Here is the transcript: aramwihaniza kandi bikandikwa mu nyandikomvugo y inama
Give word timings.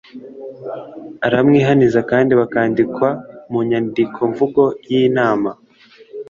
aramwihaniza 1.25 1.99
kandi 2.09 2.31
bikandikwa 2.39 3.09
mu 3.51 3.59
nyandikomvugo 3.69 4.63
y 4.89 4.91
inama 5.05 5.51